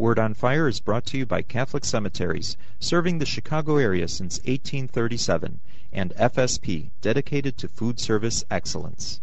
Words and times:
Word 0.00 0.18
on 0.18 0.32
Fire 0.32 0.66
is 0.66 0.80
brought 0.80 1.04
to 1.06 1.18
you 1.18 1.26
by 1.26 1.42
Catholic 1.42 1.84
Cemeteries, 1.84 2.56
serving 2.78 3.18
the 3.18 3.26
Chicago 3.26 3.76
area 3.76 4.08
since 4.08 4.38
1837, 4.38 5.60
and 5.92 6.14
FSP, 6.14 6.88
dedicated 7.02 7.58
to 7.58 7.68
food 7.68 8.00
service 8.00 8.42
excellence. 8.50 9.20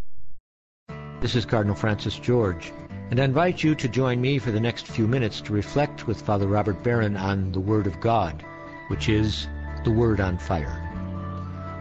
This 1.19 1.35
is 1.35 1.47
Cardinal 1.47 1.75
Francis 1.75 2.19
George, 2.19 2.71
and 3.09 3.19
I 3.19 3.23
invite 3.23 3.63
you 3.63 3.73
to 3.73 3.87
join 3.87 4.21
me 4.21 4.37
for 4.37 4.51
the 4.51 4.59
next 4.59 4.85
few 4.85 5.07
minutes 5.07 5.41
to 5.41 5.53
reflect 5.53 6.05
with 6.05 6.21
Father 6.21 6.45
Robert 6.45 6.83
Barron 6.83 7.17
on 7.17 7.51
the 7.53 7.59
Word 7.59 7.87
of 7.87 7.99
God, 7.99 8.45
which 8.89 9.09
is 9.09 9.47
the 9.83 9.89
Word 9.89 10.19
on 10.19 10.37
Fire. 10.37 10.83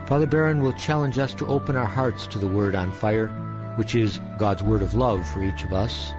Father 0.07 0.27
Barron 0.27 0.63
will 0.63 0.73
challenge 0.73 1.19
us 1.19 1.35
to 1.35 1.47
open 1.49 1.77
our 1.77 1.85
hearts 1.85 2.27
to 2.29 2.39
the 2.39 2.49
Word 2.49 2.75
on 2.75 2.91
Fire, 2.93 3.29
which 3.77 3.95
is 3.95 4.21
God's 4.39 4.63
Word 4.63 4.81
of 4.81 4.95
love 4.95 5.29
for 5.29 5.45
each 5.45 5.65
of 5.65 5.75
us. 5.75 6.15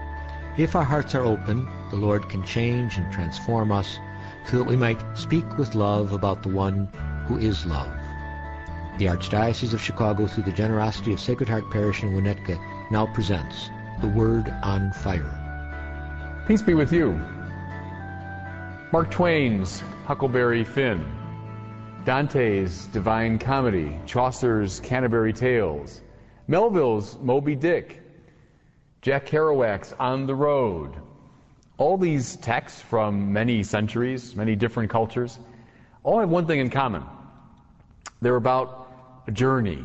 If 0.58 0.76
our 0.76 0.84
hearts 0.84 1.14
are 1.14 1.24
open, 1.24 1.70
the 1.92 1.98
Lord 1.98 2.30
can 2.30 2.44
change 2.44 2.98
and 2.98 3.14
transform 3.14 3.72
us 3.72 4.00
so 4.50 4.58
that 4.58 4.64
we 4.64 4.76
might 4.76 5.00
speak 5.16 5.46
with 5.56 5.76
love 5.76 6.14
about 6.14 6.42
the 6.42 6.50
one 6.50 6.88
who 7.28 7.38
is 7.38 7.64
love. 7.68 7.92
The 8.98 9.06
Archdiocese 9.06 9.74
of 9.74 9.82
Chicago, 9.82 10.26
through 10.26 10.46
the 10.46 10.52
generosity 10.52 11.14
of 11.14 11.20
Sacred 11.20 11.48
Heart 11.48 11.70
Parish 11.70 12.02
in 12.02 12.14
Winnetka, 12.14 12.60
now 12.90 13.06
presents 13.06 13.70
The 14.02 14.08
Word 14.08 14.52
on 14.64 14.92
Fire. 14.94 16.44
Peace 16.48 16.64
be 16.64 16.74
with 16.74 16.92
you. 16.92 17.12
Mark 18.92 19.12
Twain's 19.12 19.84
Huckleberry 20.06 20.64
Finn, 20.64 21.06
Dante's 22.04 22.88
Divine 22.88 23.38
Comedy, 23.38 24.00
Chaucer's 24.08 24.80
Canterbury 24.80 25.34
Tales, 25.34 26.02
Melville's 26.48 27.16
Moby 27.22 27.54
Dick, 27.54 28.02
Jack 29.08 29.26
Kerouac's 29.26 29.94
On 30.02 30.26
the 30.26 30.36
Road. 30.36 30.92
All 31.78 31.98
these 31.98 32.36
texts 32.36 32.82
from 32.82 33.32
many 33.32 33.64
centuries, 33.64 34.36
many 34.36 34.54
different 34.54 34.90
cultures, 34.90 35.40
all 36.04 36.20
have 36.20 36.28
one 36.28 36.46
thing 36.46 36.60
in 36.60 36.70
common. 36.70 37.06
They're 38.22 38.36
about 38.36 39.24
a 39.26 39.32
journey. 39.32 39.82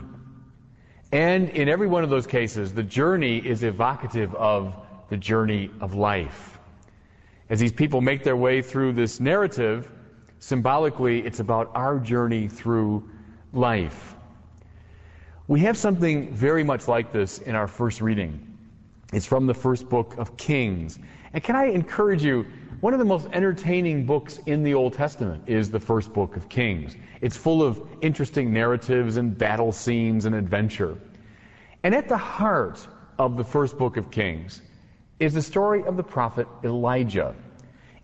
And 1.12 1.50
in 1.50 1.68
every 1.68 1.86
one 1.86 2.02
of 2.02 2.10
those 2.10 2.26
cases, 2.26 2.74
the 2.74 2.82
journey 2.82 3.38
is 3.38 3.62
evocative 3.62 4.34
of 4.34 4.74
the 5.08 5.16
journey 5.16 5.70
of 5.80 5.94
life. 5.94 6.58
As 7.48 7.60
these 7.60 7.70
people 7.70 8.00
make 8.00 8.24
their 8.24 8.36
way 8.36 8.60
through 8.60 8.94
this 8.94 9.20
narrative, 9.20 9.88
symbolically, 10.40 11.20
it's 11.20 11.38
about 11.38 11.70
our 11.76 12.00
journey 12.00 12.48
through 12.48 13.08
life. 13.52 14.16
We 15.46 15.60
have 15.60 15.76
something 15.76 16.34
very 16.34 16.64
much 16.64 16.88
like 16.88 17.12
this 17.12 17.38
in 17.38 17.54
our 17.54 17.68
first 17.68 18.00
reading. 18.00 18.48
It's 19.12 19.26
from 19.26 19.46
the 19.46 19.54
first 19.54 19.88
book 19.88 20.14
of 20.16 20.36
Kings. 20.38 20.98
And 21.34 21.44
can 21.44 21.54
I 21.54 21.66
encourage 21.66 22.24
you, 22.24 22.46
one 22.80 22.94
of 22.94 22.98
the 22.98 23.04
most 23.04 23.28
entertaining 23.32 24.06
books 24.06 24.40
in 24.46 24.62
the 24.64 24.74
Old 24.74 24.94
Testament 24.94 25.44
is 25.46 25.70
the 25.70 25.78
first 25.78 26.12
book 26.12 26.34
of 26.34 26.48
Kings. 26.48 26.96
It's 27.20 27.36
full 27.36 27.62
of 27.62 27.80
interesting 28.00 28.52
narratives 28.52 29.18
and 29.18 29.36
battle 29.36 29.70
scenes 29.70 30.24
and 30.24 30.34
adventure. 30.34 30.98
And 31.84 31.94
at 31.94 32.08
the 32.08 32.16
heart 32.16 32.86
of 33.18 33.36
the 33.36 33.44
first 33.44 33.78
book 33.78 33.96
of 33.96 34.10
Kings 34.10 34.62
is 35.20 35.34
the 35.34 35.42
story 35.42 35.84
of 35.84 35.96
the 35.96 36.02
prophet 36.02 36.48
Elijah. 36.64 37.34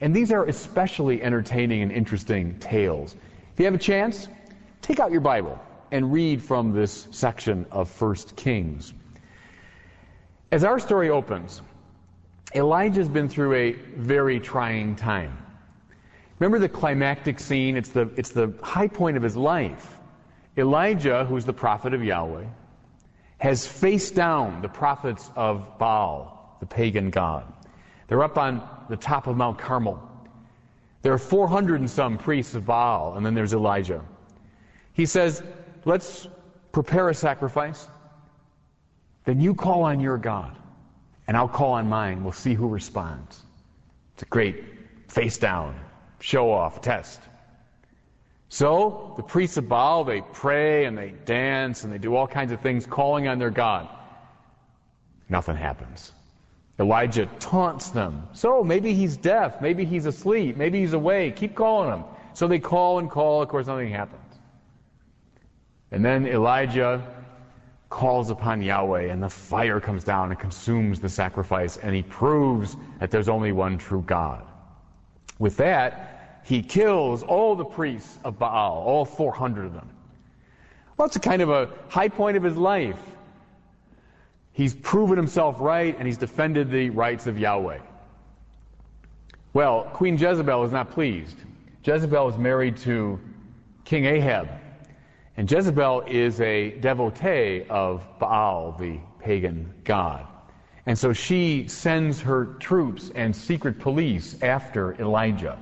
And 0.00 0.14
these 0.14 0.30
are 0.30 0.44
especially 0.44 1.22
entertaining 1.22 1.82
and 1.82 1.90
interesting 1.90 2.56
tales. 2.58 3.16
If 3.52 3.58
you 3.58 3.64
have 3.64 3.74
a 3.74 3.78
chance, 3.78 4.28
take 4.82 5.00
out 5.00 5.10
your 5.10 5.20
Bible 5.20 5.58
and 5.90 6.12
read 6.12 6.42
from 6.42 6.72
this 6.72 7.08
section 7.10 7.66
of 7.72 7.88
First 7.88 8.36
Kings. 8.36 8.92
As 10.50 10.64
our 10.64 10.78
story 10.78 11.10
opens, 11.10 11.60
Elijah's 12.54 13.08
been 13.08 13.28
through 13.28 13.54
a 13.54 13.72
very 13.96 14.40
trying 14.40 14.96
time. 14.96 15.36
Remember 16.38 16.58
the 16.58 16.68
climactic 16.68 17.38
scene? 17.38 17.76
It's 17.76 17.90
the, 17.90 18.08
it's 18.16 18.30
the 18.30 18.54
high 18.62 18.88
point 18.88 19.18
of 19.18 19.22
his 19.22 19.36
life. 19.36 19.98
Elijah, 20.56 21.26
who's 21.26 21.44
the 21.44 21.52
prophet 21.52 21.92
of 21.92 22.02
Yahweh, 22.02 22.46
has 23.38 23.66
faced 23.66 24.14
down 24.14 24.62
the 24.62 24.68
prophets 24.68 25.30
of 25.36 25.78
Baal, 25.78 26.56
the 26.60 26.66
pagan 26.66 27.10
god. 27.10 27.44
They're 28.06 28.24
up 28.24 28.38
on 28.38 28.66
the 28.88 28.96
top 28.96 29.26
of 29.26 29.36
Mount 29.36 29.58
Carmel. 29.58 30.02
There 31.02 31.12
are 31.12 31.18
400 31.18 31.80
and 31.80 31.90
some 31.90 32.16
priests 32.16 32.54
of 32.54 32.64
Baal, 32.64 33.16
and 33.16 33.24
then 33.24 33.34
there's 33.34 33.52
Elijah. 33.52 34.02
He 34.94 35.04
says, 35.04 35.42
Let's 35.84 36.26
prepare 36.72 37.10
a 37.10 37.14
sacrifice. 37.14 37.88
Then 39.28 39.42
you 39.42 39.54
call 39.54 39.82
on 39.82 40.00
your 40.00 40.16
God, 40.16 40.56
and 41.26 41.36
I'll 41.36 41.50
call 41.50 41.72
on 41.72 41.86
mine. 41.86 42.24
We'll 42.24 42.32
see 42.32 42.54
who 42.54 42.66
responds. 42.66 43.42
It's 44.14 44.22
a 44.22 44.24
great 44.24 44.64
face 45.08 45.36
down, 45.36 45.78
show 46.18 46.50
off, 46.50 46.80
test. 46.80 47.20
So 48.48 49.12
the 49.18 49.22
priests 49.22 49.58
of 49.58 49.68
Baal, 49.68 50.02
they 50.02 50.22
pray 50.32 50.86
and 50.86 50.96
they 50.96 51.10
dance 51.26 51.84
and 51.84 51.92
they 51.92 51.98
do 51.98 52.16
all 52.16 52.26
kinds 52.26 52.52
of 52.52 52.62
things 52.62 52.86
calling 52.86 53.28
on 53.28 53.38
their 53.38 53.50
God. 53.50 53.90
Nothing 55.28 55.56
happens. 55.56 56.12
Elijah 56.80 57.26
taunts 57.38 57.90
them. 57.90 58.26
So 58.32 58.64
maybe 58.64 58.94
he's 58.94 59.18
deaf, 59.18 59.60
maybe 59.60 59.84
he's 59.84 60.06
asleep, 60.06 60.56
maybe 60.56 60.80
he's 60.80 60.94
awake. 60.94 61.36
Keep 61.36 61.54
calling 61.54 61.90
him. 61.90 62.04
So 62.32 62.48
they 62.48 62.60
call 62.60 62.98
and 62.98 63.10
call, 63.10 63.42
of 63.42 63.50
course 63.50 63.66
nothing 63.66 63.90
happens. 63.90 64.22
And 65.90 66.02
then 66.02 66.26
Elijah 66.26 67.06
calls 67.90 68.30
upon 68.30 68.60
Yahweh 68.60 69.10
and 69.10 69.22
the 69.22 69.28
fire 69.28 69.80
comes 69.80 70.04
down 70.04 70.30
and 70.30 70.38
consumes 70.38 71.00
the 71.00 71.08
sacrifice 71.08 71.78
and 71.78 71.94
he 71.94 72.02
proves 72.02 72.76
that 73.00 73.10
there's 73.10 73.28
only 73.28 73.52
one 73.52 73.78
true 73.78 74.02
God. 74.06 74.44
With 75.38 75.56
that, 75.56 76.42
he 76.44 76.62
kills 76.62 77.22
all 77.22 77.54
the 77.54 77.64
priests 77.64 78.18
of 78.24 78.38
Baal, 78.38 78.82
all 78.86 79.04
400 79.04 79.66
of 79.66 79.74
them. 79.74 79.88
Well, 80.96 81.06
it's 81.06 81.16
a 81.16 81.20
kind 81.20 81.42
of 81.42 81.50
a 81.50 81.70
high 81.88 82.08
point 82.08 82.36
of 82.36 82.42
his 82.42 82.56
life. 82.56 82.98
He's 84.52 84.74
proven 84.74 85.16
himself 85.16 85.56
right 85.60 85.96
and 85.96 86.06
he's 86.06 86.18
defended 86.18 86.70
the 86.70 86.90
rights 86.90 87.26
of 87.26 87.38
Yahweh. 87.38 87.78
Well, 89.52 89.84
Queen 89.94 90.18
Jezebel 90.18 90.64
is 90.64 90.72
not 90.72 90.90
pleased. 90.90 91.36
Jezebel 91.84 92.28
is 92.28 92.36
married 92.36 92.76
to 92.78 93.18
King 93.84 94.04
Ahab. 94.04 94.48
And 95.38 95.48
Jezebel 95.48 96.02
is 96.08 96.40
a 96.40 96.70
devotee 96.80 97.62
of 97.70 98.02
Baal, 98.18 98.72
the 98.72 98.98
pagan 99.20 99.72
god. 99.84 100.26
And 100.86 100.98
so 100.98 101.12
she 101.12 101.68
sends 101.68 102.20
her 102.20 102.56
troops 102.58 103.12
and 103.14 103.34
secret 103.34 103.78
police 103.78 104.36
after 104.42 105.00
Elijah 105.00 105.56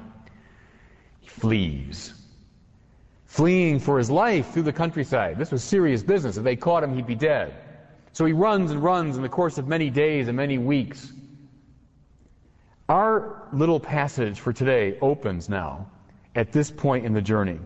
He 1.21 1.29
flees. 1.29 2.15
Fleeing 3.27 3.79
for 3.79 3.99
his 3.99 4.11
life 4.11 4.51
through 4.51 4.63
the 4.63 4.73
countryside. 4.73 5.37
This 5.37 5.53
was 5.53 5.63
serious 5.63 6.03
business. 6.03 6.39
If 6.39 6.45
they 6.45 6.57
caught 6.57 6.83
him, 6.83 6.95
he'd 6.95 7.07
be 7.07 7.15
dead. 7.15 7.53
So 8.13 8.25
he 8.25 8.33
runs 8.33 8.71
and 8.71 8.83
runs 8.83 9.19
in 9.19 9.23
the 9.23 9.29
course 9.29 9.59
of 9.59 9.69
many 9.69 9.91
days 9.91 10.29
and 10.29 10.37
many 10.39 10.57
weeks. 10.57 11.13
Our 12.89 13.47
little 13.53 13.79
passage 13.79 14.41
for 14.41 14.55
today 14.55 14.97
opens 15.03 15.51
now 15.51 15.91
at 16.35 16.51
this 16.51 16.71
point 16.71 17.05
in 17.05 17.13
the 17.13 17.21
journey. 17.21 17.59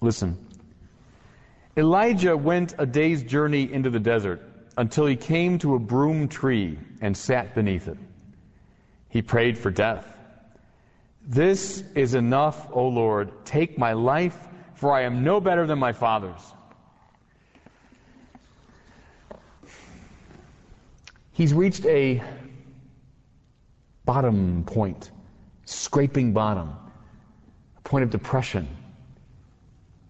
Listen. 0.00 0.45
Elijah 1.78 2.34
went 2.34 2.74
a 2.78 2.86
day's 2.86 3.22
journey 3.22 3.70
into 3.70 3.90
the 3.90 4.00
desert 4.00 4.42
until 4.78 5.04
he 5.04 5.16
came 5.16 5.58
to 5.58 5.74
a 5.74 5.78
broom 5.78 6.26
tree 6.26 6.78
and 7.02 7.14
sat 7.14 7.54
beneath 7.54 7.86
it. 7.86 7.98
He 9.10 9.20
prayed 9.20 9.58
for 9.58 9.70
death. 9.70 10.06
This 11.26 11.84
is 11.94 12.14
enough, 12.14 12.66
O 12.72 12.88
Lord. 12.88 13.44
Take 13.44 13.76
my 13.78 13.92
life, 13.92 14.38
for 14.74 14.92
I 14.92 15.02
am 15.02 15.22
no 15.22 15.40
better 15.40 15.66
than 15.66 15.78
my 15.78 15.92
father's. 15.92 16.40
He's 21.32 21.52
reached 21.52 21.84
a 21.84 22.22
bottom 24.06 24.64
point, 24.64 25.10
scraping 25.66 26.32
bottom, 26.32 26.74
a 27.76 27.80
point 27.82 28.04
of 28.04 28.10
depression. 28.10 28.66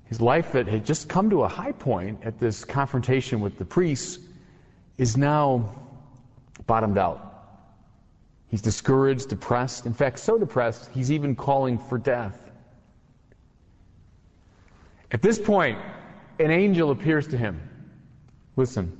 His 0.08 0.20
life 0.20 0.52
that 0.52 0.66
had 0.68 0.86
just 0.86 1.08
come 1.08 1.28
to 1.30 1.42
a 1.42 1.48
high 1.48 1.72
point 1.72 2.20
at 2.22 2.38
this 2.38 2.64
confrontation 2.64 3.40
with 3.40 3.58
the 3.58 3.64
priests 3.64 4.18
is 4.98 5.16
now 5.16 5.74
bottomed 6.66 6.96
out. 6.96 7.26
He's 8.48 8.62
discouraged, 8.62 9.28
depressed. 9.28 9.84
In 9.86 9.92
fact, 9.92 10.20
so 10.20 10.38
depressed, 10.38 10.90
he's 10.92 11.10
even 11.10 11.34
calling 11.34 11.78
for 11.78 11.98
death. 11.98 12.38
At 15.10 15.22
this 15.22 15.38
point, 15.38 15.78
an 16.38 16.50
angel 16.50 16.92
appears 16.92 17.26
to 17.28 17.36
him. 17.36 17.60
Listen. 18.54 18.96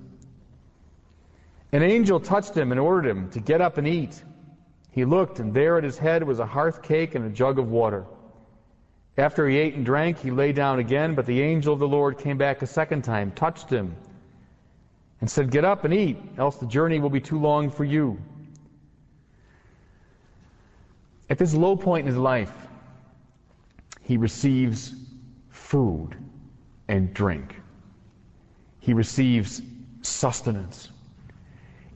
An 1.72 1.82
angel 1.82 2.18
touched 2.18 2.56
him 2.56 2.72
and 2.72 2.80
ordered 2.80 3.08
him 3.08 3.30
to 3.30 3.40
get 3.40 3.60
up 3.60 3.78
and 3.78 3.86
eat. 3.86 4.22
He 4.90 5.04
looked, 5.04 5.38
and 5.38 5.54
there 5.54 5.78
at 5.78 5.84
his 5.84 5.98
head 5.98 6.22
was 6.22 6.38
a 6.38 6.46
hearth 6.46 6.82
cake 6.82 7.14
and 7.14 7.24
a 7.24 7.28
jug 7.28 7.58
of 7.58 7.70
water. 7.70 8.04
After 9.18 9.48
he 9.48 9.56
ate 9.56 9.74
and 9.74 9.84
drank, 9.84 10.18
he 10.18 10.30
lay 10.30 10.52
down 10.52 10.78
again, 10.78 11.14
but 11.14 11.24
the 11.24 11.40
angel 11.40 11.72
of 11.72 11.78
the 11.78 11.88
Lord 11.88 12.18
came 12.18 12.36
back 12.36 12.60
a 12.60 12.66
second 12.66 13.02
time, 13.02 13.32
touched 13.32 13.70
him, 13.70 13.96
and 15.20 15.30
said, 15.30 15.50
Get 15.50 15.64
up 15.64 15.84
and 15.84 15.94
eat, 15.94 16.18
else 16.36 16.56
the 16.56 16.66
journey 16.66 16.98
will 16.98 17.10
be 17.10 17.20
too 17.20 17.38
long 17.38 17.70
for 17.70 17.84
you. 17.84 18.18
At 21.30 21.38
this 21.38 21.54
low 21.54 21.76
point 21.76 22.06
in 22.06 22.12
his 22.12 22.20
life, 22.20 22.52
he 24.02 24.16
receives 24.18 24.94
food 25.48 26.16
and 26.88 27.12
drink. 27.14 27.60
He 28.80 28.92
receives 28.92 29.62
sustenance. 30.02 30.90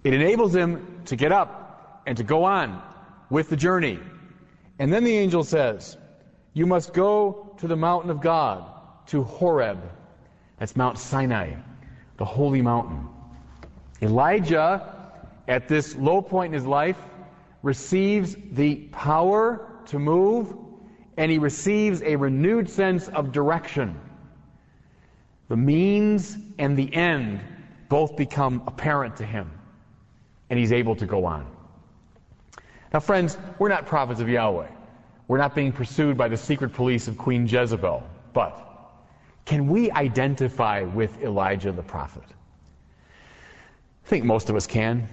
It 0.02 0.14
enables 0.14 0.55
him 0.55 1.02
to 1.05 1.17
get 1.17 1.32
up 1.32 2.02
and 2.06 2.17
to 2.17 2.25
go 2.25 2.44
on 2.44 2.82
with 3.28 3.50
the 3.50 3.56
journey. 3.56 4.00
And 4.78 4.93
then 4.93 5.05
the 5.05 5.14
angel 5.14 5.44
says, 5.44 5.99
You 6.52 6.67
must 6.67 6.93
go 6.93 7.55
to 7.58 7.67
the 7.67 7.76
mountain 7.76 8.11
of 8.11 8.20
God, 8.20 8.64
to 9.06 9.23
Horeb. 9.23 9.79
That's 10.58 10.76
Mount 10.76 10.99
Sinai, 10.99 11.55
the 12.17 12.25
holy 12.25 12.62
mountain. 12.62 13.08
Elijah, 14.02 15.12
at 15.49 15.69
this 15.69 15.94
low 15.97 16.20
point 16.20 16.55
in 16.55 16.55
his 16.55 16.67
life, 16.67 16.99
receives 17.62 18.37
the 18.52 18.76
power 18.93 19.67
to 19.87 19.99
move 19.99 20.55
and 21.17 21.31
he 21.31 21.38
receives 21.38 22.00
a 22.02 22.17
renewed 22.17 22.70
sense 22.70 23.08
of 23.08 23.31
direction. 23.31 24.00
The 25.49 25.56
means 25.56 26.38
and 26.58 26.79
the 26.79 26.94
end 26.94 27.41
both 27.91 28.17
become 28.17 28.62
apparent 28.67 29.17
to 29.17 29.26
him, 29.26 29.50
and 30.49 30.58
he's 30.58 30.73
able 30.73 30.96
to 30.96 31.05
go 31.05 31.26
on. 31.26 31.46
Now, 32.94 33.00
friends, 33.00 33.37
we're 33.58 33.69
not 33.69 33.87
prophets 33.87 34.20
of 34.20 34.29
Yahweh. 34.31 34.69
We're 35.31 35.38
not 35.38 35.55
being 35.55 35.71
pursued 35.71 36.19
by 36.19 36.27
the 36.27 36.37
secret 36.37 36.73
police 36.73 37.06
of 37.06 37.17
Queen 37.17 37.47
Jezebel. 37.47 38.03
But 38.32 38.67
can 39.44 39.69
we 39.69 39.88
identify 39.93 40.82
with 40.82 41.23
Elijah 41.23 41.71
the 41.71 41.85
prophet? 41.85 42.25
I 44.05 44.09
think 44.09 44.25
most 44.25 44.50
of 44.50 44.56
us 44.56 44.67
can. 44.67 45.09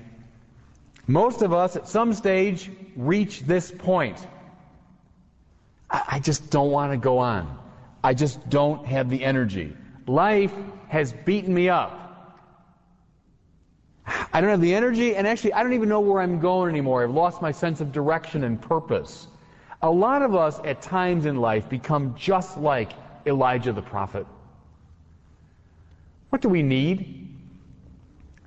Most 1.06 1.44
of 1.44 1.54
us 1.54 1.76
at 1.76 1.88
some 1.88 2.16
stage 2.16 2.72
reach 2.96 3.42
this 3.42 3.72
point. 3.72 4.18
I, 5.92 6.04
I 6.14 6.20
just 6.20 6.50
don't 6.50 6.72
want 6.72 6.92
to 6.94 6.98
go 6.98 7.20
on. 7.20 7.56
I 8.04 8.16
just 8.16 8.50
don't 8.50 8.88
have 8.88 9.12
the 9.12 9.24
energy. 9.24 9.78
Life 10.08 10.54
has 10.88 11.14
beaten 11.14 11.54
me 11.54 11.70
up. 11.70 12.34
I 14.34 14.42
don't 14.42 14.50
have 14.50 14.62
the 14.62 14.74
energy, 14.74 15.16
and 15.16 15.28
actually, 15.28 15.54
I 15.54 15.62
don't 15.62 15.74
even 15.74 15.90
know 15.90 16.00
where 16.00 16.24
I'm 16.24 16.40
going 16.40 16.72
anymore. 16.72 17.04
I've 17.04 17.12
lost 17.12 17.40
my 17.40 17.52
sense 17.52 17.82
of 17.82 17.92
direction 17.92 18.46
and 18.46 18.60
purpose. 18.60 19.28
A 19.82 19.90
lot 19.90 20.22
of 20.22 20.36
us 20.36 20.60
at 20.64 20.82
times 20.82 21.26
in 21.26 21.38
life 21.38 21.70
become 21.70 22.16
just 22.18 22.58
like 22.58 22.92
Elijah 23.26 23.74
the 23.74 23.82
prophet. 23.82 24.26
What 26.30 26.42
do 26.42 26.50
we 26.50 26.64
need? 26.64 27.30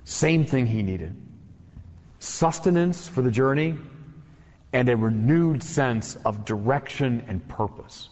Same 0.03 0.45
thing 0.45 0.65
he 0.65 0.83
needed 0.83 1.15
sustenance 2.21 3.07
for 3.07 3.23
the 3.23 3.31
journey 3.31 3.75
and 4.73 4.87
a 4.89 4.95
renewed 4.95 5.61
sense 5.61 6.17
of 6.23 6.45
direction 6.45 7.23
and 7.27 7.45
purpose. 7.47 8.09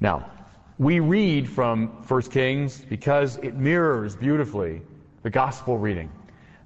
Now, 0.00 0.30
we 0.78 1.00
read 1.00 1.48
from 1.48 1.88
1 2.08 2.22
Kings 2.22 2.80
because 2.80 3.36
it 3.36 3.54
mirrors 3.54 4.16
beautifully 4.16 4.80
the 5.22 5.30
gospel 5.30 5.78
reading. 5.78 6.10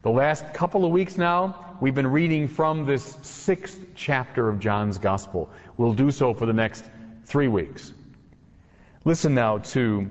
The 0.02 0.10
last 0.10 0.54
couple 0.54 0.84
of 0.84 0.92
weeks 0.92 1.16
now, 1.16 1.76
we've 1.80 1.94
been 1.94 2.06
reading 2.06 2.46
from 2.46 2.86
this 2.86 3.16
sixth 3.22 3.80
chapter 3.96 4.48
of 4.48 4.60
John's 4.60 4.96
gospel. 4.96 5.50
We'll 5.76 5.92
do 5.92 6.12
so 6.12 6.32
for 6.32 6.46
the 6.46 6.52
next 6.52 6.84
three 7.26 7.48
weeks. 7.48 7.92
Listen 9.04 9.34
now 9.34 9.58
to 9.58 10.08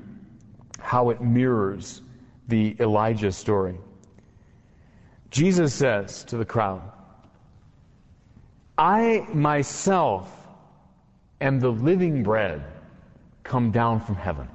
how 0.80 1.10
it 1.10 1.22
mirrors 1.22 2.01
the 2.50 2.75
Elijah 2.81 3.31
story. 3.31 3.78
Jesus 5.31 5.74
says 5.74 6.25
to 6.25 6.38
the 6.38 6.45
crowd, 6.45 6.81
I 8.78 9.25
myself 9.34 10.30
am 11.39 11.62
the 11.62 11.69
living 11.69 12.24
bread 12.24 12.63
come 13.44 13.72
down 13.72 14.01
from 14.01 14.16
heaven. 14.16 14.50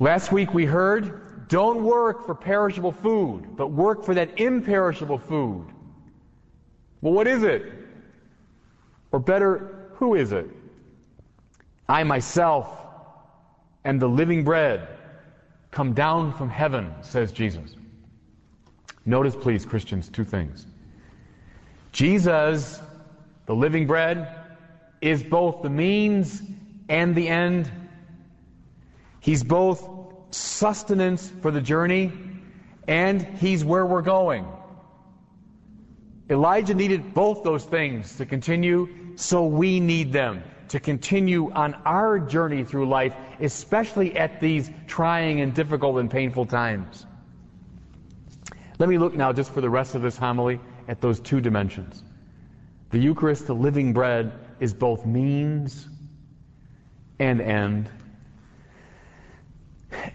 Last 0.00 0.32
week 0.32 0.54
we 0.54 0.64
heard, 0.64 1.37
don't 1.48 1.82
work 1.82 2.26
for 2.26 2.34
perishable 2.34 2.92
food, 2.92 3.56
but 3.56 3.68
work 3.68 4.04
for 4.04 4.14
that 4.14 4.38
imperishable 4.38 5.18
food. 5.18 5.66
Well, 7.00 7.12
what 7.12 7.26
is 7.26 7.42
it? 7.42 7.72
Or 9.12 9.18
better, 9.18 9.90
who 9.94 10.14
is 10.14 10.32
it? 10.32 10.46
I 11.88 12.04
myself 12.04 12.76
am 13.84 13.98
the 13.98 14.08
living 14.08 14.44
bread 14.44 14.88
come 15.70 15.94
down 15.94 16.34
from 16.34 16.50
heaven, 16.50 16.92
says 17.00 17.32
Jesus. 17.32 17.76
Notice, 19.06 19.34
please, 19.34 19.64
Christians, 19.64 20.08
two 20.08 20.24
things. 20.24 20.66
Jesus, 21.92 22.80
the 23.46 23.54
living 23.54 23.86
bread, 23.86 24.34
is 25.00 25.22
both 25.22 25.62
the 25.62 25.70
means 25.70 26.42
and 26.90 27.14
the 27.14 27.26
end. 27.26 27.70
He's 29.20 29.42
both 29.42 29.88
sustenance 30.30 31.32
for 31.42 31.50
the 31.50 31.60
journey 31.60 32.12
and 32.86 33.22
he's 33.38 33.64
where 33.64 33.86
we're 33.86 34.02
going. 34.02 34.46
Elijah 36.30 36.74
needed 36.74 37.14
both 37.14 37.42
those 37.42 37.64
things 37.64 38.16
to 38.16 38.26
continue, 38.26 38.88
so 39.16 39.44
we 39.44 39.80
need 39.80 40.12
them 40.12 40.42
to 40.68 40.78
continue 40.78 41.50
on 41.52 41.74
our 41.86 42.18
journey 42.18 42.64
through 42.64 42.88
life, 42.88 43.14
especially 43.40 44.16
at 44.16 44.40
these 44.40 44.70
trying 44.86 45.40
and 45.40 45.54
difficult 45.54 45.98
and 45.98 46.10
painful 46.10 46.44
times. 46.44 47.06
Let 48.78 48.88
me 48.88 48.98
look 48.98 49.14
now, 49.14 49.32
just 49.32 49.52
for 49.52 49.60
the 49.60 49.70
rest 49.70 49.94
of 49.94 50.02
this 50.02 50.16
homily, 50.16 50.60
at 50.86 51.00
those 51.00 51.20
two 51.20 51.40
dimensions. 51.40 52.02
The 52.90 52.98
Eucharist, 52.98 53.46
the 53.46 53.54
living 53.54 53.92
bread, 53.92 54.32
is 54.60 54.72
both 54.72 55.04
means 55.04 55.88
and 57.18 57.40
end. 57.40 57.88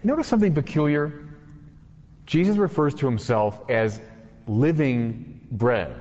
Notice 0.04 0.26
something 0.26 0.52
peculiar. 0.54 1.26
Jesus 2.26 2.58
refers 2.58 2.94
to 2.96 3.06
himself 3.06 3.62
as 3.70 4.02
living 4.46 5.40
bread. 5.52 5.98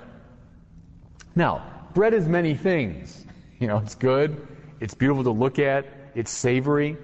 Now, 1.36 1.66
bread 1.94 2.14
is 2.14 2.28
many 2.28 2.54
things. 2.54 3.26
You 3.60 3.68
know, 3.68 3.78
it's 3.78 3.96
good, 3.96 4.46
it's 4.82 4.94
beautiful 4.94 5.24
to 5.24 5.32
look 5.32 5.58
at, 5.58 5.86
it's 6.16 6.32
savory, 6.32 6.98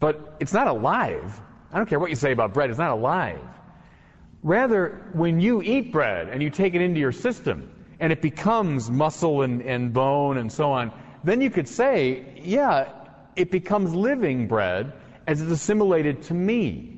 but 0.00 0.34
it's 0.40 0.54
not 0.54 0.66
alive. 0.66 1.38
I 1.72 1.76
don't 1.76 1.86
care 1.86 1.98
what 1.98 2.08
you 2.08 2.16
say 2.16 2.32
about 2.32 2.54
bread, 2.54 2.70
it's 2.70 2.78
not 2.78 2.90
alive. 2.90 3.40
Rather, 4.42 5.10
when 5.12 5.40
you 5.40 5.60
eat 5.60 5.92
bread 5.92 6.28
and 6.28 6.42
you 6.42 6.48
take 6.48 6.74
it 6.74 6.80
into 6.80 7.00
your 7.00 7.12
system 7.12 7.70
and 8.00 8.10
it 8.10 8.22
becomes 8.22 8.90
muscle 8.90 9.42
and, 9.42 9.60
and 9.60 9.92
bone 9.92 10.38
and 10.38 10.50
so 10.50 10.72
on, 10.72 10.90
then 11.22 11.42
you 11.42 11.50
could 11.50 11.68
say, 11.68 12.40
yeah, 12.42 12.88
it 13.36 13.50
becomes 13.50 13.92
living 13.92 14.48
bread 14.48 14.92
as 15.28 15.42
it's 15.42 15.52
assimilated 15.52 16.22
to 16.22 16.32
me. 16.32 16.96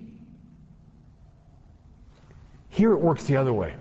Here 2.69 2.93
it 2.93 3.01
works 3.01 3.25
the 3.25 3.37
other 3.37 3.53
way. 3.53 3.75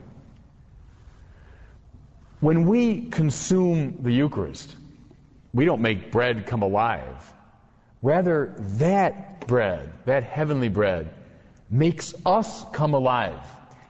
When 2.40 2.66
we 2.66 3.02
consume 3.10 4.00
the 4.02 4.12
Eucharist, 4.12 4.76
we 5.54 5.66
don't 5.66 5.82
make 5.82 6.12
bread 6.12 6.48
come 6.48 6.64
alive. 6.64 7.32
Rather, 8.02 8.56
that 8.58 9.46
bread, 9.46 9.94
that 10.06 10.24
heavenly 10.24 10.70
bread, 10.70 11.14
makes 11.70 12.16
us 12.26 12.66
come 12.74 12.96
alive. 12.96 13.40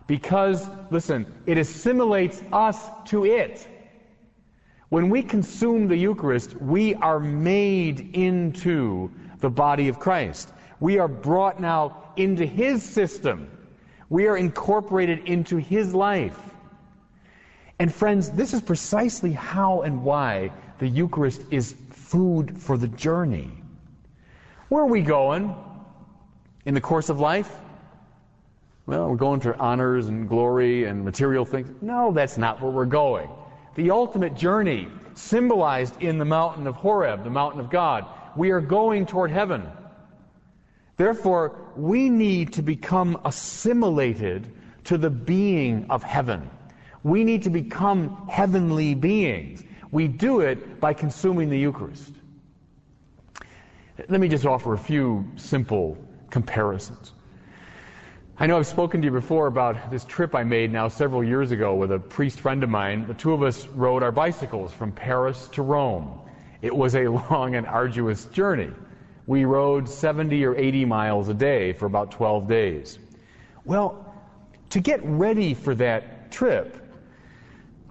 Because, 0.07 0.67
listen, 0.91 1.25
it 1.45 1.57
assimilates 1.57 2.43
us 2.51 2.89
to 3.05 3.25
it. 3.25 3.65
When 4.89 5.09
we 5.09 5.21
consume 5.21 5.87
the 5.87 5.95
Eucharist, 5.95 6.55
we 6.55 6.95
are 6.95 7.19
made 7.19 8.13
into 8.13 9.09
the 9.39 9.49
body 9.49 9.87
of 9.87 9.99
Christ. 9.99 10.49
We 10.79 10.99
are 10.99 11.07
brought 11.07 11.59
now 11.59 12.11
into 12.15 12.45
His 12.45 12.83
system. 12.83 13.49
We 14.09 14.27
are 14.27 14.37
incorporated 14.37 15.19
into 15.25 15.57
His 15.57 15.93
life. 15.93 16.37
And 17.79 17.93
friends, 17.93 18.29
this 18.31 18.53
is 18.53 18.61
precisely 18.61 19.31
how 19.31 19.81
and 19.81 20.03
why 20.03 20.51
the 20.79 20.87
Eucharist 20.87 21.43
is 21.51 21.75
food 21.91 22.61
for 22.61 22.77
the 22.77 22.87
journey. 22.87 23.51
Where 24.69 24.83
are 24.83 24.87
we 24.87 25.01
going 25.01 25.55
in 26.65 26.73
the 26.73 26.81
course 26.81 27.09
of 27.09 27.19
life? 27.19 27.51
Well, 28.85 29.09
we're 29.09 29.17
going 29.17 29.39
for 29.39 29.55
honors 29.61 30.07
and 30.07 30.27
glory 30.27 30.85
and 30.85 31.05
material 31.05 31.45
things. 31.45 31.69
No, 31.81 32.11
that's 32.11 32.37
not 32.37 32.61
where 32.61 32.71
we're 32.71 32.85
going. 32.85 33.29
The 33.75 33.91
ultimate 33.91 34.35
journey, 34.35 34.87
symbolized 35.13 36.01
in 36.01 36.17
the 36.17 36.25
mountain 36.25 36.65
of 36.65 36.75
Horeb, 36.75 37.23
the 37.23 37.29
mountain 37.29 37.59
of 37.59 37.69
God, 37.69 38.05
we 38.35 38.51
are 38.51 38.61
going 38.61 39.05
toward 39.05 39.31
heaven. 39.31 39.63
Therefore, 40.97 41.71
we 41.75 42.09
need 42.09 42.53
to 42.53 42.61
become 42.61 43.19
assimilated 43.25 44.51
to 44.85 44.97
the 44.97 45.09
being 45.09 45.85
of 45.89 46.03
heaven. 46.03 46.49
We 47.03 47.23
need 47.23 47.43
to 47.43 47.49
become 47.49 48.27
heavenly 48.27 48.95
beings. 48.95 49.63
We 49.91 50.07
do 50.07 50.41
it 50.41 50.79
by 50.79 50.93
consuming 50.93 51.49
the 51.49 51.57
Eucharist. 51.57 52.11
Let 54.07 54.19
me 54.19 54.27
just 54.27 54.45
offer 54.45 54.73
a 54.73 54.77
few 54.77 55.25
simple 55.35 55.97
comparisons. 56.29 57.13
I 58.37 58.47
know 58.47 58.57
I've 58.57 58.67
spoken 58.67 59.01
to 59.01 59.05
you 59.05 59.11
before 59.11 59.47
about 59.47 59.91
this 59.91 60.05
trip 60.05 60.33
I 60.33 60.43
made 60.43 60.71
now 60.71 60.87
several 60.87 61.23
years 61.23 61.51
ago 61.51 61.75
with 61.75 61.91
a 61.91 61.99
priest 61.99 62.39
friend 62.39 62.63
of 62.63 62.69
mine. 62.69 63.05
The 63.05 63.13
two 63.13 63.33
of 63.33 63.43
us 63.43 63.67
rode 63.67 64.01
our 64.01 64.13
bicycles 64.13 64.71
from 64.71 64.93
Paris 64.93 65.49
to 65.53 65.61
Rome. 65.61 66.21
It 66.61 66.75
was 66.75 66.95
a 66.95 67.07
long 67.31 67.55
and 67.55 67.65
arduous 67.65 68.25
journey. 68.25 68.71
We 69.27 69.45
rode 69.45 69.87
70 69.87 70.43
or 70.45 70.55
80 70.55 70.85
miles 70.85 71.29
a 71.29 71.33
day 71.33 71.73
for 71.73 71.85
about 71.85 72.11
12 72.11 72.47
days. 72.47 72.99
Well, 73.63 74.05
to 74.69 74.79
get 74.79 75.01
ready 75.03 75.53
for 75.53 75.75
that 75.75 76.31
trip, 76.31 76.77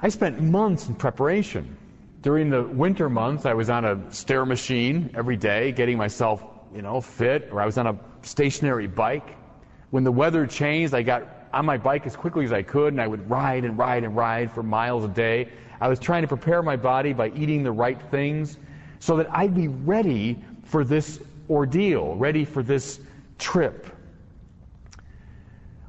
I 0.01 0.09
spent 0.09 0.41
months 0.41 0.89
in 0.89 0.95
preparation. 0.95 1.77
During 2.23 2.51
the 2.51 2.65
winter 2.65 3.09
months, 3.09 3.47
I 3.47 3.55
was 3.55 3.71
on 3.71 3.85
a 3.85 4.13
stair 4.13 4.45
machine 4.45 5.11
every 5.15 5.37
day, 5.37 5.71
getting 5.71 5.97
myself, 5.97 6.43
you 6.75 6.83
know, 6.83 7.01
fit, 7.01 7.49
or 7.53 7.61
I 7.61 7.67
was 7.67 7.79
on 7.79 7.87
a 7.87 7.99
stationary 8.23 8.89
bike. 8.89 9.37
When 9.91 10.03
the 10.03 10.13
weather 10.13 10.47
changed, 10.47 10.95
I 10.95 11.03
got 11.03 11.38
on 11.53 11.67
my 11.67 11.77
bike 11.77 12.07
as 12.07 12.17
quickly 12.17 12.45
as 12.45 12.53
I 12.53 12.63
could, 12.63 12.93
and 12.93 13.01
I 13.01 13.07
would 13.07 13.29
ride 13.29 13.65
and 13.65 13.77
ride 13.79 14.05
and 14.05 14.17
ride 14.17 14.53
for 14.53 14.63
miles 14.63 15.05
a 15.05 15.09
day. 15.09 15.49
I 15.81 15.89
was 15.89 15.99
trying 15.99 16.23
to 16.23 16.29
prepare 16.29 16.63
my 16.63 16.77
body 16.77 17.13
by 17.13 17.31
eating 17.31 17.63
the 17.63 17.73
right 17.73 18.01
things 18.11 18.59
so 18.99 19.17
that 19.17 19.33
I'd 19.33 19.55
be 19.55 19.69
ready 19.69 20.39
for 20.65 20.85
this 20.85 21.21
ordeal, 21.49 22.17
ready 22.17 22.45
for 22.45 22.63
this 22.63 23.01
trip. 23.39 23.87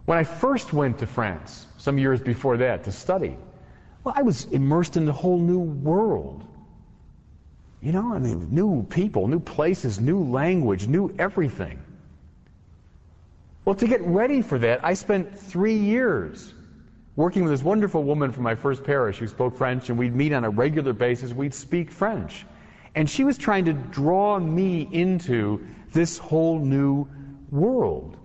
When 0.06 0.18
I 0.18 0.24
first 0.24 0.74
went 0.74 0.98
to 1.00 1.08
France, 1.08 1.68
some 1.78 1.98
years 1.98 2.20
before 2.20 2.58
that, 2.58 2.84
to 2.86 2.92
study, 2.92 3.38
well, 4.04 4.14
I 4.18 4.22
was 4.22 4.46
immersed 4.46 4.98
in 4.98 5.08
a 5.08 5.12
whole 5.12 5.38
new 5.38 5.60
world. 5.60 6.44
You 7.82 7.92
know, 7.92 8.14
I 8.14 8.20
mean, 8.20 8.48
new 8.52 8.84
people, 8.90 9.28
new 9.28 9.40
places, 9.40 10.00
new 10.00 10.24
language, 10.24 10.88
new 10.88 11.14
everything. 11.20 11.80
Well, 13.70 13.76
to 13.76 13.88
get 13.88 14.02
ready 14.02 14.42
for 14.42 14.58
that, 14.58 14.84
I 14.84 14.96
spent 14.96 15.40
three 15.40 15.78
years 15.78 16.56
working 17.16 17.44
with 17.44 17.52
this 17.52 17.62
wonderful 17.62 18.04
woman 18.04 18.32
from 18.32 18.42
my 18.42 18.56
first 18.56 18.84
parish 18.84 19.20
who 19.20 19.28
spoke 19.28 19.56
French, 19.56 19.92
and 19.92 20.00
we'd 20.00 20.16
meet 20.16 20.34
on 20.34 20.44
a 20.44 20.50
regular 20.50 20.92
basis. 20.92 21.34
We'd 21.34 21.54
speak 21.54 21.92
French. 21.92 22.48
And 22.96 23.08
she 23.08 23.24
was 23.24 23.38
trying 23.38 23.66
to 23.66 23.74
draw 23.74 24.40
me 24.40 24.90
into 24.92 25.64
this 25.94 26.18
whole 26.18 26.58
new 26.58 27.08
world. 27.52 28.18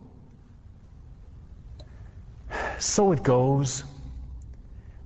So 2.79 3.13
it 3.13 3.23
goes. 3.23 3.85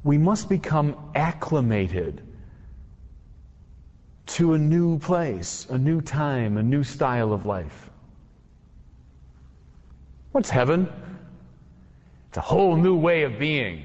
We 0.04 0.18
must 0.18 0.48
become 0.48 1.10
acclimated 1.16 2.22
to 4.26 4.54
a 4.54 4.58
new 4.58 5.00
place, 5.00 5.66
a 5.68 5.78
new 5.78 6.00
time, 6.00 6.58
a 6.58 6.62
new 6.62 6.84
style 6.84 7.32
of 7.32 7.44
life. 7.44 7.90
What's 10.38 10.50
heaven? 10.50 10.88
It's 12.28 12.36
a 12.36 12.40
whole 12.40 12.76
new 12.76 12.94
way 12.94 13.24
of 13.24 13.40
being. 13.40 13.82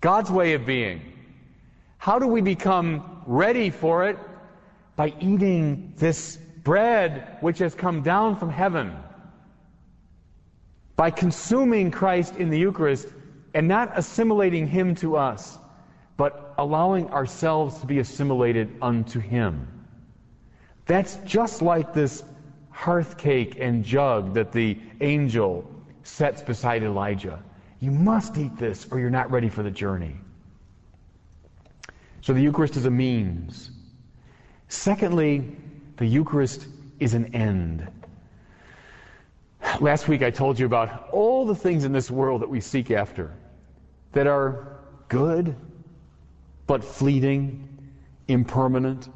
God's 0.00 0.32
way 0.32 0.54
of 0.54 0.66
being. 0.66 1.00
How 1.98 2.18
do 2.18 2.26
we 2.26 2.40
become 2.40 3.22
ready 3.24 3.70
for 3.70 4.08
it? 4.08 4.18
By 4.96 5.14
eating 5.20 5.92
this 5.96 6.38
bread 6.64 7.36
which 7.40 7.60
has 7.60 7.72
come 7.72 8.02
down 8.02 8.34
from 8.34 8.50
heaven. 8.50 8.96
By 10.96 11.08
consuming 11.12 11.92
Christ 11.92 12.34
in 12.34 12.50
the 12.50 12.58
Eucharist 12.58 13.06
and 13.54 13.68
not 13.68 13.92
assimilating 13.96 14.66
Him 14.66 14.92
to 14.96 15.16
us, 15.16 15.56
but 16.16 16.52
allowing 16.58 17.08
ourselves 17.10 17.78
to 17.78 17.86
be 17.86 18.00
assimilated 18.00 18.76
unto 18.82 19.20
Him. 19.20 19.68
That's 20.86 21.14
just 21.24 21.62
like 21.62 21.94
this 21.94 22.24
hearth 22.78 23.18
cake 23.18 23.56
and 23.58 23.84
jug 23.84 24.32
that 24.32 24.52
the 24.52 24.78
angel 25.00 25.68
sets 26.04 26.40
beside 26.40 26.84
Elijah. 26.84 27.42
You 27.80 27.90
must 27.90 28.38
eat 28.38 28.56
this 28.56 28.86
or 28.92 29.00
you're 29.00 29.10
not 29.10 29.28
ready 29.32 29.48
for 29.48 29.64
the 29.64 29.70
journey. 29.70 30.14
So 32.20 32.32
the 32.32 32.40
Eucharist 32.40 32.76
is 32.76 32.84
a 32.84 32.90
means. 32.90 33.72
Secondly, 34.68 35.56
the 35.96 36.06
Eucharist 36.06 36.68
is 37.00 37.14
an 37.14 37.34
end. 37.34 37.88
Last 39.80 40.06
week 40.06 40.22
I 40.22 40.30
told 40.30 40.56
you 40.56 40.64
about 40.64 41.08
all 41.10 41.44
the 41.44 41.56
things 41.56 41.84
in 41.84 41.90
this 41.90 42.12
world 42.12 42.40
that 42.42 42.48
we 42.48 42.60
seek 42.60 42.92
after 42.92 43.34
that 44.12 44.28
are 44.28 44.78
good, 45.08 45.56
but 46.68 46.84
fleeting, 46.84 47.68
impermanent. 48.28 49.08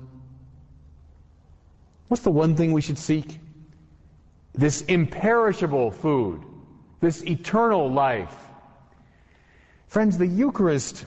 What's 2.09 2.25
the 2.25 2.33
one 2.33 2.57
thing 2.57 2.73
we 2.73 2.81
should 2.81 2.99
seek? 2.99 3.39
This 4.55 4.83
imperishable 4.83 5.91
food, 5.91 6.43
this 7.01 7.23
eternal 7.25 7.91
life. 7.91 8.35
Friends, 9.87 10.19
the 10.19 10.27
Eucharist 10.27 11.05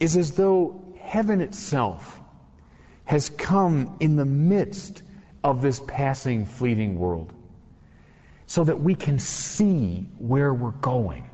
is 0.00 0.16
as 0.16 0.32
though 0.32 0.80
heaven 1.00 1.40
itself 1.40 2.20
has 3.04 3.30
come 3.30 3.96
in 4.00 4.16
the 4.16 4.24
midst 4.24 5.02
of 5.44 5.62
this 5.62 5.80
passing, 5.86 6.44
fleeting 6.44 6.98
world 6.98 7.32
so 8.46 8.64
that 8.64 8.80
we 8.80 8.94
can 8.94 9.18
see 9.18 10.06
where 10.18 10.52
we're 10.54 10.70
going. 10.72 11.28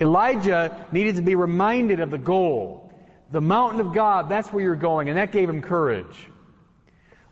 Elijah 0.00 0.86
needed 0.92 1.16
to 1.16 1.22
be 1.22 1.34
reminded 1.34 2.00
of 2.00 2.10
the 2.10 2.18
goal. 2.18 2.92
The 3.30 3.40
mountain 3.40 3.80
of 3.80 3.92
God, 3.92 4.28
that's 4.28 4.52
where 4.52 4.62
you're 4.62 4.76
going, 4.76 5.08
and 5.08 5.18
that 5.18 5.32
gave 5.32 5.48
him 5.48 5.62
courage. 5.62 6.28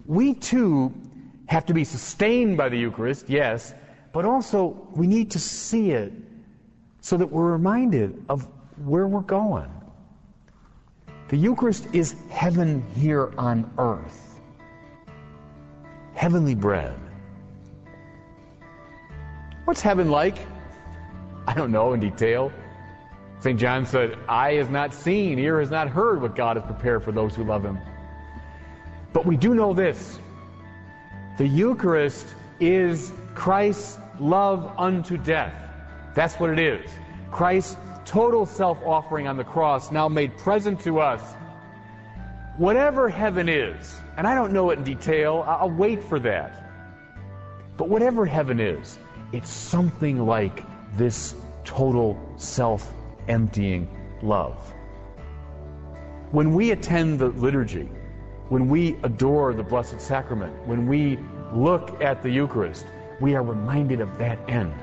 We 0.07 0.35
too 0.35 0.93
have 1.47 1.67
to 1.67 1.75
be 1.75 1.85
sustained 1.85 2.57
by 2.57 2.69
the 2.69 2.79
Eucharist, 2.79 3.29
yes, 3.29 3.75
but 4.13 4.25
also 4.25 4.89
we 4.93 5.07
need 5.07 5.31
to 5.31 5.39
see 5.39 5.91
it 5.91 6.13
so 7.01 7.17
that 7.17 7.27
we're 7.27 7.53
reminded 7.53 8.25
of 8.29 8.49
where 8.85 9.07
we're 9.07 9.21
going. 9.21 9.71
The 11.29 11.37
Eucharist 11.37 11.87
is 11.93 12.17
heaven 12.31 12.85
here 12.95 13.33
on 13.37 13.71
earth, 13.79 14.41
heavenly 16.15 16.55
bread. 16.55 16.99
What's 19.65 19.81
heaven 19.81 20.11
like? 20.11 20.39
I 21.47 21.55
don't 21.55 21.73
know 21.73 21.93
in 21.93 22.01
detail. 22.01 22.53
St. 23.41 23.59
John 23.59 23.85
said, 23.85 24.17
Eye 24.29 24.55
has 24.55 24.71
not 24.71 24.95
seen, 24.95 25.39
ear 25.39 25.61
has 25.61 25.71
not 25.71 25.89
heard 25.89 26.23
what 26.23 26.35
God 26.35 26.57
has 26.57 26.65
prepared 26.65 27.05
for 27.05 27.13
those 27.13 27.35
who 27.35 27.45
love 27.45 27.65
him. 27.65 27.79
But 29.13 29.27
we 29.27 29.37
do 29.37 29.55
know 29.55 29.75
this 29.75 30.19
the 31.37 31.47
Eucharist 31.47 32.27
is 32.61 33.13
Christ's 33.35 33.99
love 34.21 34.73
unto 34.79 35.17
death. 35.17 35.55
That's 36.15 36.35
what 36.37 36.51
it 36.51 36.59
is. 36.59 36.89
Christ's 37.31 37.77
total 38.05 38.47
self 38.47 38.79
offering 38.85 39.27
on 39.27 39.37
the 39.37 39.45
cross, 39.45 39.91
now 39.91 40.09
made 40.09 40.37
present 40.39 40.81
to 40.81 41.01
us. 41.01 41.21
Whatever 42.57 43.09
heaven 43.09 43.49
is, 43.49 43.97
and 44.17 44.27
I 44.27 44.35
don't 44.35 44.53
know 44.53 44.71
it 44.71 44.79
in 44.79 44.85
detail, 44.85 45.45
I'll 45.47 45.71
wait 45.71 46.03
for 46.05 46.21
that. 46.21 46.71
But 47.77 47.89
whatever 47.89 48.25
heaven 48.25 48.61
is, 48.61 48.99
it's 49.33 49.51
something 49.51 50.25
like 50.25 50.63
this 50.97 51.35
total 51.65 52.17
self 52.37 52.93
emptying 53.27 53.89
love. 54.23 54.73
When 56.31 56.55
we 56.55 56.71
attend 56.71 57.19
the 57.19 57.29
liturgy, 57.29 57.89
when 58.49 58.69
we 58.69 58.97
adore 59.03 59.55
the 59.55 59.63
Blessed 59.63 60.01
Sacrament, 60.01 60.55
when 60.67 60.87
we 60.87 61.19
look 61.53 62.01
at 62.03 62.23
the 62.23 62.31
Eucharist, 62.31 62.87
we 63.21 63.35
are 63.35 63.43
reminded 63.43 64.01
of 64.01 64.19
that 64.19 64.39
end. 64.49 64.75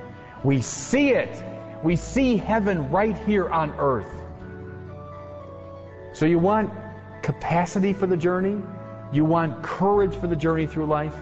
We 0.43 0.61
see 0.61 1.11
it. 1.11 1.43
We 1.83 1.95
see 1.95 2.37
heaven 2.37 2.89
right 2.89 3.17
here 3.19 3.49
on 3.49 3.71
earth. 3.77 4.11
So 6.13 6.25
you 6.25 6.39
want 6.39 6.71
capacity 7.21 7.93
for 7.93 8.07
the 8.07 8.17
journey? 8.17 8.61
You 9.11 9.25
want 9.25 9.61
courage 9.63 10.15
for 10.15 10.27
the 10.27 10.35
journey 10.35 10.65
through 10.65 10.85
life? 10.85 11.15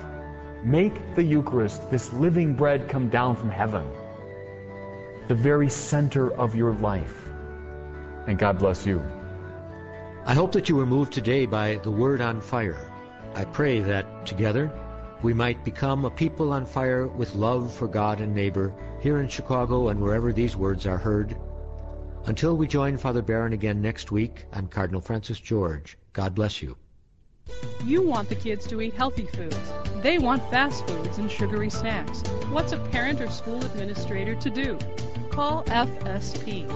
Make 0.64 1.16
the 1.16 1.24
Eucharist, 1.24 1.90
this 1.90 2.12
living 2.14 2.54
bread, 2.54 2.90
come 2.90 3.10
down 3.10 3.36
from 3.36 3.50
heaven, 3.50 3.86
the 5.28 5.36
very 5.36 5.70
center 5.70 6.32
of 6.34 6.56
your 6.56 6.74
life. 6.76 7.16
And 8.28 8.38
God 8.38 8.60
bless 8.60 8.86
you. 8.86 9.19
I 10.26 10.34
hope 10.34 10.52
that 10.52 10.70
you 10.70 10.76
were 10.76 10.86
moved 10.86 11.14
today 11.14 11.46
by 11.46 11.76
the 11.78 11.90
Word 11.90 12.22
on 12.22 12.42
Fire. 12.42 12.92
I 13.36 13.46
pray 13.46 13.80
that 13.80 14.26
together 14.26 14.72
we 15.24 15.34
might 15.34 15.66
become 15.66 16.06
a 16.06 16.12
people 16.12 16.52
on 16.54 16.66
fire 16.66 17.08
with 17.08 17.36
love 17.36 17.74
for 17.74 17.88
God 17.88 18.22
and 18.22 18.36
neighbor 18.36 18.74
here 19.02 19.22
in 19.22 19.28
Chicago 19.30 19.88
and 19.88 20.00
wherever 20.00 20.32
these 20.32 20.56
words 20.56 20.86
are 20.86 20.98
heard. 20.98 21.38
Until 22.26 22.58
we 22.58 22.68
join 22.68 22.98
Father 22.98 23.22
Barron 23.22 23.54
again 23.54 23.82
next 23.82 24.12
week, 24.12 24.46
I'm 24.52 24.68
Cardinal 24.68 25.02
Francis 25.02 25.40
George. 25.40 25.98
God 26.14 26.36
bless 26.36 26.62
you. 26.62 26.76
You 27.84 28.02
want 28.02 28.30
the 28.30 28.36
kids 28.36 28.68
to 28.68 28.82
eat 28.82 28.94
healthy 28.94 29.26
foods. 29.26 29.58
They 30.04 30.20
want 30.20 30.48
fast 30.52 30.86
foods 30.88 31.18
and 31.18 31.32
sugary 31.32 31.70
snacks. 31.70 32.22
What's 32.52 32.74
a 32.74 32.78
parent 32.78 33.22
or 33.22 33.30
school 33.32 33.64
administrator 33.66 34.36
to 34.36 34.50
do? 34.50 34.78
Call 35.40 35.64
FSP. 35.64 36.68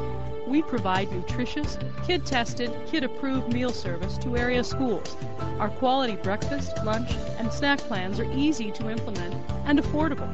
We 0.48 0.62
provide 0.62 1.12
nutritious, 1.12 1.77
kid 2.08 2.25
tested, 2.25 2.72
kid 2.88 3.03
approved 3.03 3.51
meal 3.51 3.74
service 3.74 4.17
to 4.20 4.38
area 4.38 4.63
schools. 4.63 5.17
Our 5.60 5.67
quality 5.67 6.15
breakfast, 6.15 6.72
lunch, 6.86 7.12
and 7.38 7.51
snack 7.51 7.79
plans 7.79 8.22
are 8.22 8.32
easy 8.32 8.72
to 8.72 8.89
implement 8.89 9.36
and 9.65 9.79
affordable. 9.79 10.32